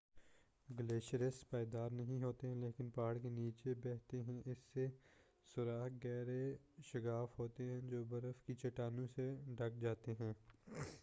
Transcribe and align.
glaciers 0.69 1.43
پائیدار 1.49 1.91
نہیں 1.91 2.21
ہوتے 2.21 2.47
ہیں 2.47 2.55
لیکن 2.55 2.89
پہاڑ 2.89 3.17
کے 3.17 3.29
نیچے 3.29 3.73
بہتے 3.83 4.21
ہیں 4.23 4.39
اس 4.45 4.63
سے 4.73 4.87
سوراخ 5.55 6.03
گہرے 6.05 6.41
شگاف 6.83 7.37
ہوتے 7.39 7.63
ہیں 7.63 7.79
جو 7.89 8.03
برف 8.09 8.41
کی 8.43 8.53
چٹانوں 8.55 9.07
سے 9.15 9.29
ڈھک 9.57 9.79
جاتے 9.81 10.13
ہیں 10.19 10.33